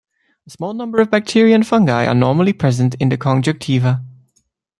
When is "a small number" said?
0.47-0.99